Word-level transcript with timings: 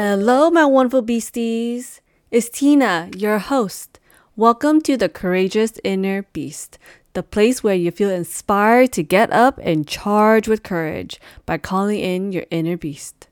Hello, 0.00 0.48
my 0.48 0.64
wonderful 0.64 1.02
beasties. 1.02 2.00
It's 2.30 2.48
Tina, 2.48 3.10
your 3.16 3.40
host. 3.40 3.98
Welcome 4.36 4.80
to 4.82 4.96
the 4.96 5.08
Courageous 5.08 5.72
Inner 5.82 6.22
Beast, 6.32 6.78
the 7.14 7.24
place 7.24 7.64
where 7.64 7.74
you 7.74 7.90
feel 7.90 8.08
inspired 8.08 8.92
to 8.92 9.02
get 9.02 9.32
up 9.32 9.58
and 9.60 9.88
charge 9.88 10.46
with 10.46 10.62
courage 10.62 11.20
by 11.46 11.58
calling 11.58 11.98
in 11.98 12.30
your 12.30 12.44
inner 12.48 12.76
beast. 12.76 13.26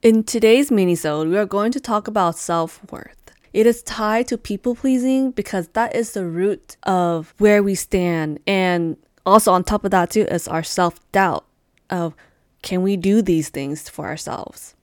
In 0.00 0.24
today's 0.24 0.70
minisode, 0.70 1.28
we 1.28 1.36
are 1.36 1.44
going 1.44 1.72
to 1.72 1.78
talk 1.78 2.08
about 2.08 2.38
self-worth. 2.38 3.32
It 3.52 3.66
is 3.66 3.82
tied 3.82 4.28
to 4.28 4.38
people 4.38 4.76
pleasing 4.76 5.30
because 5.32 5.68
that 5.74 5.94
is 5.94 6.12
the 6.12 6.24
root 6.24 6.78
of 6.84 7.34
where 7.36 7.62
we 7.62 7.74
stand. 7.74 8.40
And 8.46 8.96
also 9.26 9.52
on 9.52 9.62
top 9.62 9.84
of 9.84 9.90
that 9.90 10.12
too 10.12 10.22
is 10.22 10.48
our 10.48 10.62
self-doubt 10.62 11.44
of 11.90 12.14
can 12.62 12.80
we 12.80 12.96
do 12.96 13.20
these 13.20 13.50
things 13.50 13.90
for 13.90 14.06
ourselves? 14.06 14.74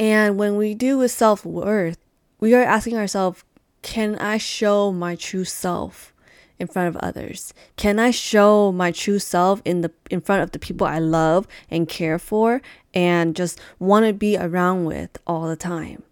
And 0.00 0.38
when 0.38 0.56
we 0.56 0.72
do 0.72 0.96
with 0.96 1.10
self-worth, 1.10 1.98
we 2.40 2.54
are 2.54 2.62
asking 2.62 2.96
ourselves, 2.96 3.44
can 3.82 4.16
I 4.16 4.38
show 4.38 4.90
my 4.92 5.14
true 5.14 5.44
self 5.44 6.14
in 6.58 6.68
front 6.68 6.88
of 6.88 6.96
others? 6.96 7.52
Can 7.76 7.98
I 7.98 8.10
show 8.10 8.72
my 8.72 8.92
true 8.92 9.18
self 9.18 9.60
in 9.66 9.82
the 9.82 9.92
in 10.10 10.22
front 10.22 10.42
of 10.42 10.52
the 10.52 10.58
people 10.58 10.86
I 10.86 10.98
love 11.00 11.46
and 11.70 11.86
care 11.86 12.18
for 12.18 12.62
and 12.94 13.36
just 13.36 13.60
want 13.78 14.06
to 14.06 14.14
be 14.14 14.38
around 14.38 14.86
with 14.86 15.18
all 15.26 15.46
the 15.46 15.54
time? 15.54 16.02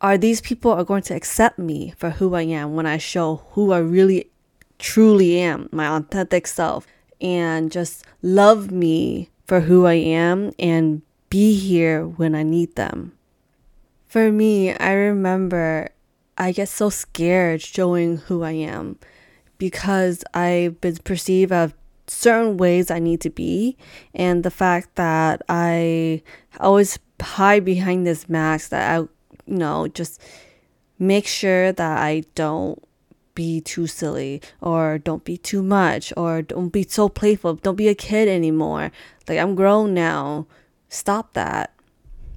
Are 0.00 0.16
these 0.16 0.40
people 0.40 0.70
are 0.70 0.84
going 0.84 1.02
to 1.02 1.14
accept 1.14 1.58
me 1.58 1.94
for 1.96 2.10
who 2.10 2.36
I 2.36 2.42
am 2.42 2.76
when 2.76 2.86
I 2.86 2.96
show 2.96 3.42
who 3.50 3.72
I 3.72 3.78
really 3.78 4.30
truly 4.78 5.40
am, 5.40 5.68
my 5.72 5.88
authentic 5.96 6.46
self, 6.46 6.86
and 7.20 7.72
just 7.72 8.04
love 8.22 8.70
me 8.70 9.30
for 9.46 9.62
who 9.62 9.84
I 9.84 9.94
am 9.94 10.52
and 10.60 11.02
be 11.30 11.56
here 11.56 12.06
when 12.06 12.34
I 12.34 12.42
need 12.42 12.74
them? 12.76 13.12
For 14.06 14.30
me, 14.30 14.74
I 14.74 14.92
remember 14.92 15.88
I 16.38 16.52
get 16.52 16.68
so 16.68 16.90
scared 16.90 17.62
showing 17.62 18.18
who 18.18 18.42
I 18.42 18.52
am 18.52 18.98
because 19.58 20.22
I've 20.34 20.80
been 20.80 20.96
perceived 20.98 21.52
of 21.52 21.74
certain 22.06 22.56
ways 22.56 22.90
I 22.90 22.98
need 22.98 23.20
to 23.22 23.30
be, 23.30 23.76
and 24.14 24.44
the 24.44 24.50
fact 24.50 24.94
that 24.94 25.42
I 25.48 26.22
always 26.60 26.98
hide 27.20 27.64
behind 27.64 28.06
this 28.06 28.28
mask 28.28 28.70
that 28.70 28.96
I, 28.96 28.98
you 28.98 29.08
know, 29.46 29.88
just 29.88 30.20
make 30.98 31.26
sure 31.26 31.72
that 31.72 31.98
I 31.98 32.24
don't 32.34 32.82
be 33.34 33.60
too 33.60 33.86
silly 33.86 34.40
or 34.60 34.98
don't 34.98 35.24
be 35.24 35.36
too 35.36 35.62
much 35.62 36.12
or 36.16 36.42
don't 36.42 36.70
be 36.70 36.82
so 36.82 37.08
playful. 37.08 37.54
Don't 37.54 37.76
be 37.76 37.88
a 37.88 37.94
kid 37.94 38.28
anymore. 38.28 38.90
Like 39.28 39.38
I'm 39.38 39.54
grown 39.54 39.94
now. 39.94 40.46
Stop 40.88 41.32
that. 41.34 41.72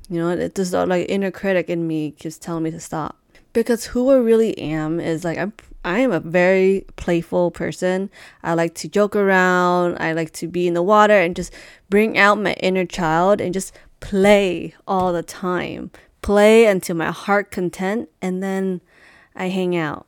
You 0.09 0.19
know, 0.19 0.29
it 0.29 0.55
just 0.55 0.73
like 0.73 1.05
inner 1.09 1.31
critic 1.31 1.69
in 1.69 1.87
me 1.87 2.11
keeps 2.11 2.37
telling 2.37 2.63
me 2.63 2.71
to 2.71 2.79
stop 2.79 3.19
because 3.53 3.85
who 3.85 4.09
I 4.09 4.17
really 4.17 4.57
am 4.57 4.99
is 4.99 5.23
like 5.23 5.37
I'm 5.37 5.53
I 5.83 5.99
am 5.99 6.11
a 6.11 6.19
very 6.19 6.85
playful 6.97 7.51
person. 7.51 8.09
I 8.43 8.53
like 8.53 8.75
to 8.75 8.89
joke 8.89 9.15
around. 9.15 9.97
I 9.99 10.11
like 10.11 10.33
to 10.33 10.47
be 10.47 10.67
in 10.67 10.73
the 10.73 10.83
water 10.83 11.13
and 11.13 11.35
just 11.35 11.53
bring 11.89 12.17
out 12.17 12.39
my 12.39 12.53
inner 12.53 12.85
child 12.85 13.39
and 13.39 13.53
just 13.53 13.73
play 14.01 14.75
all 14.87 15.13
the 15.13 15.23
time. 15.23 15.91
Play 16.21 16.65
until 16.65 16.97
my 16.97 17.11
heart 17.11 17.49
content 17.49 18.09
and 18.21 18.43
then 18.43 18.81
I 19.35 19.47
hang 19.47 19.75
out. 19.77 20.05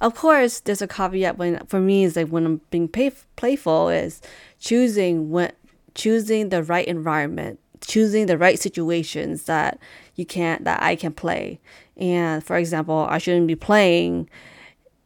Of 0.00 0.14
course, 0.14 0.60
there's 0.60 0.80
a 0.80 0.86
caveat 0.86 1.38
when 1.38 1.66
for 1.66 1.80
me 1.80 2.04
is 2.04 2.14
like 2.14 2.28
when 2.28 2.46
I'm 2.46 2.60
being 2.70 2.88
pay, 2.88 3.10
playful 3.34 3.88
is 3.88 4.22
choosing 4.60 5.30
when 5.30 5.52
choosing 5.94 6.50
the 6.50 6.62
right 6.62 6.86
environment, 6.86 7.58
choosing 7.80 8.26
the 8.26 8.38
right 8.38 8.58
situations 8.58 9.44
that 9.44 9.78
you 10.14 10.26
can't 10.26 10.64
that 10.64 10.82
I 10.82 10.96
can 10.96 11.12
play. 11.12 11.60
And 11.96 12.44
for 12.44 12.56
example, 12.56 13.06
I 13.08 13.18
shouldn't 13.18 13.46
be 13.46 13.56
playing 13.56 14.28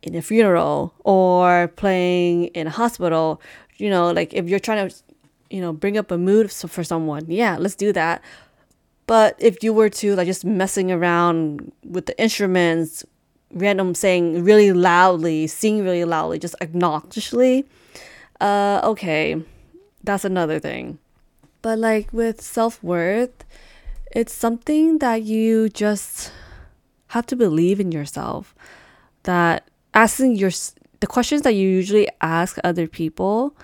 in 0.02 0.14
a 0.14 0.22
funeral 0.22 0.94
or 1.04 1.68
playing 1.76 2.46
in 2.46 2.66
a 2.66 2.70
hospital. 2.70 3.40
You 3.76 3.90
know, 3.90 4.10
like 4.10 4.32
if 4.34 4.48
you're 4.48 4.60
trying 4.60 4.88
to, 4.88 4.94
you 5.50 5.60
know, 5.60 5.72
bring 5.72 5.98
up 5.98 6.10
a 6.10 6.18
mood 6.18 6.50
for 6.52 6.84
someone, 6.84 7.24
yeah, 7.28 7.56
let's 7.58 7.74
do 7.74 7.92
that. 7.92 8.22
But 9.06 9.36
if 9.38 9.62
you 9.62 9.72
were 9.72 9.90
to 9.90 10.14
like 10.14 10.26
just 10.26 10.44
messing 10.44 10.90
around 10.90 11.72
with 11.84 12.06
the 12.06 12.18
instruments, 12.20 13.04
random 13.52 13.94
saying 13.94 14.44
really 14.44 14.72
loudly, 14.72 15.46
sing 15.46 15.84
really 15.84 16.04
loudly, 16.04 16.38
just 16.38 16.54
obnoxiously, 16.60 17.66
uh, 18.40 18.80
okay, 18.84 19.42
that's 20.02 20.24
another 20.24 20.58
thing. 20.58 20.98
But 21.64 21.78
like 21.78 22.12
with 22.12 22.42
self 22.42 22.82
worth, 22.82 23.42
it's 24.12 24.34
something 24.34 24.98
that 24.98 25.22
you 25.22 25.70
just 25.70 26.30
have 27.06 27.24
to 27.28 27.36
believe 27.36 27.80
in 27.80 27.90
yourself. 27.90 28.54
That 29.22 29.66
asking 29.94 30.36
your 30.36 30.50
the 31.00 31.06
questions 31.06 31.40
that 31.40 31.54
you 31.54 31.66
usually 31.66 32.06
ask 32.20 32.58
other 32.62 32.86
people, 32.86 33.56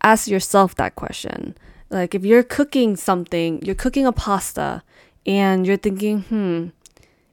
ask 0.00 0.28
yourself 0.28 0.76
that 0.76 0.96
question. 0.96 1.54
Like 1.90 2.14
if 2.14 2.24
you're 2.24 2.42
cooking 2.42 2.96
something, 2.96 3.60
you're 3.60 3.74
cooking 3.74 4.06
a 4.06 4.12
pasta 4.12 4.82
and 5.26 5.66
you're 5.66 5.76
thinking, 5.76 6.22
hmm, 6.22 6.68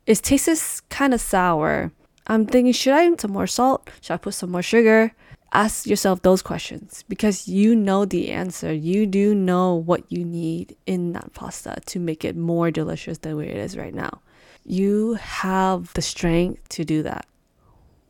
it 0.05 0.17
tastes 0.17 0.81
kind 0.89 1.13
of 1.13 1.21
sour. 1.21 1.93
I'm 2.27 2.45
thinking, 2.45 2.73
should 2.73 2.91
I 2.91 3.05
add 3.05 3.21
some 3.21 3.31
more 3.31 3.47
salt? 3.47 3.89
Should 4.01 4.15
I 4.15 4.17
put 4.17 4.33
some 4.33 4.51
more 4.51 4.61
sugar? 4.61 5.13
Ask 5.53 5.85
yourself 5.85 6.23
those 6.23 6.41
questions 6.41 7.03
because 7.07 7.47
you 7.47 7.75
know 7.75 8.05
the 8.05 8.31
answer. 8.31 8.73
You 8.73 9.05
do 9.05 9.35
know 9.35 9.75
what 9.75 10.11
you 10.11 10.25
need 10.25 10.75
in 10.85 11.13
that 11.13 11.33
pasta 11.33 11.75
to 11.85 11.99
make 11.99 12.25
it 12.25 12.35
more 12.35 12.71
delicious 12.71 13.19
than 13.19 13.35
where 13.35 13.45
it 13.45 13.57
is 13.57 13.77
right 13.77 13.93
now. 13.93 14.21
You 14.65 15.13
have 15.15 15.93
the 15.93 16.01
strength 16.01 16.67
to 16.69 16.83
do 16.83 17.03
that 17.03 17.27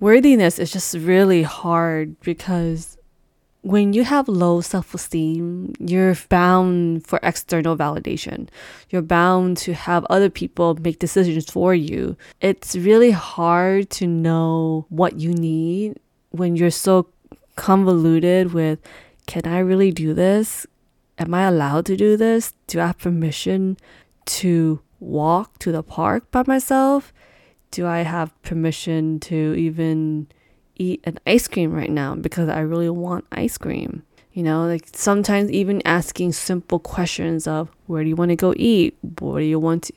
worthiness 0.03 0.59
is 0.59 0.69
just 0.69 0.93
really 0.95 1.43
hard 1.43 2.19
because 2.19 2.97
when 3.61 3.93
you 3.93 4.03
have 4.03 4.27
low 4.27 4.59
self 4.59 4.93
esteem, 4.93 5.73
you're 5.79 6.17
bound 6.27 7.07
for 7.07 7.21
external 7.23 7.77
validation. 7.77 8.49
You're 8.89 9.01
bound 9.01 9.55
to 9.59 9.73
have 9.73 10.05
other 10.09 10.29
people 10.29 10.75
make 10.75 10.99
decisions 10.99 11.49
for 11.49 11.73
you. 11.73 12.17
It's 12.41 12.75
really 12.75 13.11
hard 13.11 13.89
to 13.91 14.05
know 14.05 14.85
what 14.89 15.21
you 15.21 15.33
need 15.33 15.97
when 16.31 16.57
you're 16.57 16.69
so 16.69 17.07
convoluted 17.55 18.53
with 18.53 18.79
can 19.25 19.45
I 19.45 19.59
really 19.59 19.91
do 19.91 20.13
this? 20.13 20.67
Am 21.17 21.33
I 21.33 21.43
allowed 21.43 21.85
to 21.87 21.95
do 21.95 22.17
this? 22.17 22.53
Do 22.67 22.79
I 22.79 22.87
have 22.87 22.97
permission 22.97 23.77
to 24.25 24.81
walk 24.99 25.59
to 25.59 25.71
the 25.71 25.83
park 25.83 26.29
by 26.31 26.43
myself? 26.45 27.13
do 27.73 27.87
I 27.87 28.01
have 28.01 28.39
permission 28.43 29.19
to 29.21 29.55
even 29.57 30.27
eat 30.75 31.01
an 31.05 31.17
ice 31.25 31.47
cream 31.47 31.73
right 31.73 31.89
now 31.89 32.13
because 32.13 32.47
I 32.47 32.59
really 32.59 32.89
want 32.89 33.25
ice 33.31 33.57
cream? 33.57 34.03
You 34.31 34.43
know, 34.43 34.67
like 34.67 34.87
sometimes 34.93 35.51
even 35.51 35.81
asking 35.83 36.33
simple 36.33 36.77
questions 36.77 37.47
of 37.47 37.69
where 37.87 38.03
do 38.03 38.09
you 38.09 38.15
want 38.15 38.29
to 38.29 38.35
go 38.35 38.53
eat? 38.55 38.95
What 39.19 39.39
do 39.39 39.45
you 39.45 39.59
want 39.59 39.85
to, 39.85 39.93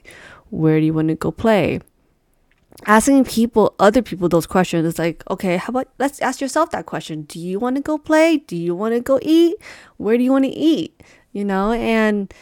where 0.48 0.80
do 0.80 0.86
you 0.86 0.94
want 0.94 1.08
to 1.08 1.14
go 1.14 1.30
play? 1.30 1.80
Asking 2.84 3.24
people, 3.24 3.74
other 3.80 4.02
people, 4.02 4.28
those 4.28 4.46
questions 4.46 4.86
is 4.86 4.98
like, 4.98 5.24
okay, 5.30 5.56
how 5.56 5.70
about 5.70 5.88
let's 5.98 6.20
ask 6.20 6.40
yourself 6.40 6.70
that 6.70 6.86
question. 6.86 7.22
Do 7.22 7.40
you 7.40 7.58
want 7.58 7.76
to 7.76 7.82
go 7.82 7.98
play? 7.98 8.36
Do 8.36 8.56
you 8.56 8.74
want 8.74 8.94
to 8.94 9.00
go 9.00 9.18
eat? 9.22 9.56
Where 9.96 10.18
do 10.18 10.22
you 10.22 10.30
want 10.30 10.44
to 10.44 10.50
eat? 10.50 11.02
You 11.32 11.44
know, 11.44 11.72
and 11.72 12.32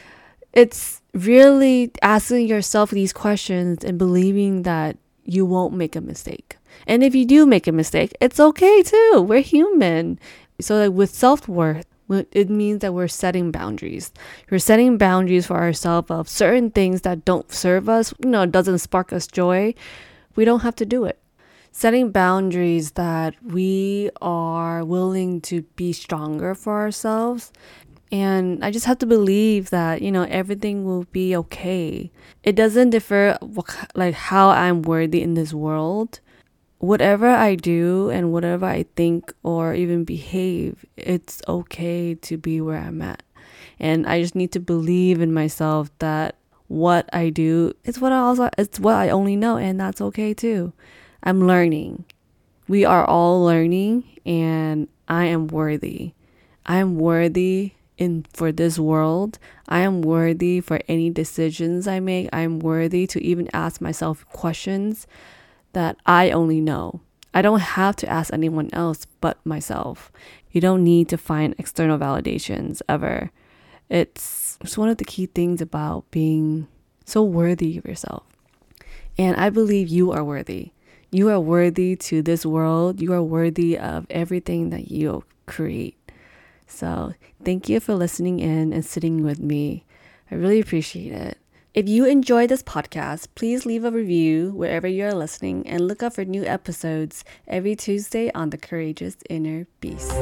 it's 0.52 1.00
really 1.14 1.92
asking 2.02 2.48
yourself 2.48 2.90
these 2.90 3.12
questions 3.12 3.84
and 3.84 3.98
believing 3.98 4.62
that 4.62 4.98
you 5.24 5.46
won't 5.46 5.74
make 5.74 5.96
a 5.96 6.00
mistake. 6.00 6.58
And 6.86 7.02
if 7.02 7.14
you 7.14 7.24
do 7.24 7.46
make 7.46 7.66
a 7.66 7.72
mistake, 7.72 8.14
it's 8.20 8.40
okay 8.40 8.82
too. 8.82 9.24
We're 9.26 9.40
human. 9.40 10.18
So 10.60 10.76
like 10.76 10.92
with 10.92 11.14
self-worth, 11.14 11.86
it 12.32 12.50
means 12.50 12.80
that 12.80 12.92
we're 12.92 13.08
setting 13.08 13.50
boundaries. 13.50 14.12
We're 14.50 14.58
setting 14.58 14.98
boundaries 14.98 15.46
for 15.46 15.56
ourselves 15.56 16.10
of 16.10 16.28
certain 16.28 16.70
things 16.70 17.00
that 17.02 17.24
don't 17.24 17.50
serve 17.50 17.88
us, 17.88 18.12
you 18.22 18.28
know, 18.28 18.44
doesn't 18.44 18.78
spark 18.78 19.12
us 19.12 19.26
joy. 19.26 19.74
We 20.34 20.44
don't 20.44 20.60
have 20.60 20.76
to 20.76 20.86
do 20.86 21.04
it. 21.04 21.18
Setting 21.72 22.12
boundaries 22.12 22.92
that 22.92 23.34
we 23.42 24.10
are 24.22 24.84
willing 24.84 25.40
to 25.42 25.62
be 25.74 25.92
stronger 25.92 26.54
for 26.54 26.78
ourselves 26.78 27.52
and 28.14 28.64
I 28.64 28.70
just 28.70 28.86
have 28.86 28.98
to 28.98 29.06
believe 29.06 29.70
that, 29.70 30.00
you 30.00 30.12
know, 30.12 30.22
everything 30.22 30.84
will 30.84 31.02
be 31.10 31.34
okay. 31.34 32.12
It 32.44 32.54
doesn't 32.54 32.90
differ 32.90 33.36
like 33.96 34.14
how 34.14 34.50
I'm 34.50 34.82
worthy 34.82 35.20
in 35.20 35.34
this 35.34 35.52
world. 35.52 36.20
Whatever 36.78 37.26
I 37.26 37.56
do 37.56 38.10
and 38.10 38.30
whatever 38.30 38.66
I 38.66 38.84
think 38.94 39.32
or 39.42 39.74
even 39.74 40.04
behave, 40.04 40.84
it's 40.96 41.42
okay 41.48 42.14
to 42.14 42.36
be 42.36 42.60
where 42.60 42.78
I'm 42.78 43.02
at. 43.02 43.24
And 43.80 44.06
I 44.06 44.22
just 44.22 44.36
need 44.36 44.52
to 44.52 44.60
believe 44.60 45.20
in 45.20 45.34
myself 45.34 45.90
that 45.98 46.36
what 46.68 47.08
I 47.12 47.30
do 47.30 47.72
It's 47.84 47.98
what 47.98 48.12
I 48.12 48.18
also 48.18 48.48
it's 48.58 48.80
what 48.80 48.94
I 48.94 49.10
only 49.10 49.36
know 49.36 49.56
and 49.56 49.78
that's 49.78 50.00
okay 50.00 50.34
too. 50.34 50.72
I'm 51.22 51.46
learning. 51.46 52.04
We 52.68 52.84
are 52.84 53.04
all 53.04 53.42
learning 53.44 54.04
and 54.24 54.88
I 55.08 55.26
am 55.26 55.48
worthy. 55.48 56.12
I 56.66 56.76
am 56.76 56.96
worthy 56.96 57.72
in 57.98 58.24
for 58.32 58.52
this 58.52 58.78
world. 58.78 59.38
I 59.68 59.80
am 59.80 60.02
worthy 60.02 60.60
for 60.60 60.80
any 60.88 61.10
decisions 61.10 61.86
I 61.86 62.00
make. 62.00 62.28
I 62.32 62.40
am 62.40 62.58
worthy 62.58 63.06
to 63.08 63.22
even 63.22 63.48
ask 63.52 63.80
myself 63.80 64.26
questions 64.30 65.06
that 65.72 65.96
I 66.06 66.30
only 66.30 66.60
know. 66.60 67.00
I 67.32 67.42
don't 67.42 67.60
have 67.60 67.96
to 67.96 68.08
ask 68.08 68.32
anyone 68.32 68.70
else 68.72 69.06
but 69.20 69.44
myself. 69.44 70.10
You 70.52 70.60
don't 70.60 70.84
need 70.84 71.08
to 71.08 71.18
find 71.18 71.54
external 71.58 71.98
validations 71.98 72.80
ever. 72.88 73.30
It's, 73.88 74.58
it's 74.60 74.78
one 74.78 74.88
of 74.88 74.96
the 74.96 75.04
key 75.04 75.26
things 75.26 75.60
about 75.60 76.10
being 76.10 76.68
so 77.04 77.22
worthy 77.22 77.78
of 77.78 77.84
yourself. 77.84 78.24
And 79.16 79.36
I 79.36 79.50
believe 79.50 79.88
you 79.88 80.12
are 80.12 80.24
worthy. 80.24 80.72
You 81.10 81.28
are 81.30 81.38
worthy 81.38 81.94
to 81.96 82.22
this 82.22 82.44
world. 82.44 83.00
You 83.00 83.12
are 83.12 83.22
worthy 83.22 83.78
of 83.78 84.06
everything 84.10 84.70
that 84.70 84.90
you 84.90 85.24
create. 85.46 85.96
So, 86.66 87.14
thank 87.44 87.68
you 87.68 87.78
for 87.78 87.94
listening 87.94 88.40
in 88.40 88.72
and 88.72 88.84
sitting 88.84 89.22
with 89.22 89.38
me. 89.38 89.84
I 90.30 90.34
really 90.34 90.58
appreciate 90.58 91.12
it. 91.12 91.38
If 91.74 91.88
you 91.88 92.04
enjoyed 92.04 92.50
this 92.50 92.62
podcast, 92.62 93.28
please 93.34 93.66
leave 93.66 93.84
a 93.84 93.90
review 93.90 94.52
wherever 94.52 94.86
you 94.86 95.04
are 95.04 95.14
listening 95.14 95.66
and 95.66 95.86
look 95.86 96.02
out 96.02 96.14
for 96.14 96.24
new 96.24 96.44
episodes 96.44 97.24
every 97.46 97.76
Tuesday 97.76 98.30
on 98.32 98.50
The 98.50 98.58
Courageous 98.58 99.16
Inner 99.28 99.66
Beast. 99.80 100.12